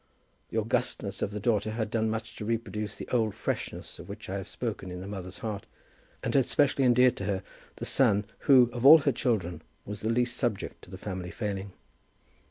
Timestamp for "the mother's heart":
4.99-5.67